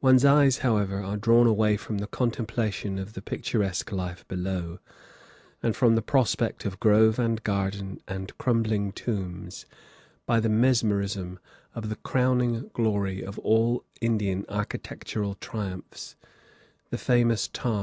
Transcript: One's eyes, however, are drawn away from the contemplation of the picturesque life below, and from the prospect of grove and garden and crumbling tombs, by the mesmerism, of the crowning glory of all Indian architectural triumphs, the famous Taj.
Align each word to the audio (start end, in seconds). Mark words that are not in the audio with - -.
One's 0.00 0.24
eyes, 0.24 0.58
however, 0.58 1.02
are 1.02 1.16
drawn 1.16 1.48
away 1.48 1.76
from 1.76 1.98
the 1.98 2.06
contemplation 2.06 2.96
of 2.96 3.14
the 3.14 3.20
picturesque 3.20 3.90
life 3.90 4.24
below, 4.28 4.78
and 5.64 5.74
from 5.74 5.96
the 5.96 6.00
prospect 6.00 6.64
of 6.64 6.78
grove 6.78 7.18
and 7.18 7.42
garden 7.42 8.00
and 8.06 8.38
crumbling 8.38 8.92
tombs, 8.92 9.66
by 10.26 10.38
the 10.38 10.48
mesmerism, 10.48 11.40
of 11.74 11.88
the 11.88 11.96
crowning 11.96 12.70
glory 12.72 13.20
of 13.20 13.36
all 13.40 13.82
Indian 14.00 14.44
architectural 14.48 15.34
triumphs, 15.34 16.14
the 16.90 16.96
famous 16.98 17.48
Taj. 17.48 17.76